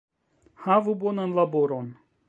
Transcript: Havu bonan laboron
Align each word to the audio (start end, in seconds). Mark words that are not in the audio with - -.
Havu 0.63 0.95
bonan 1.05 1.37
laboron 1.41 1.95